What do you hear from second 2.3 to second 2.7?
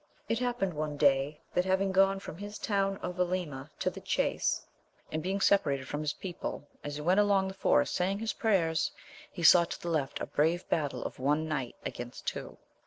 his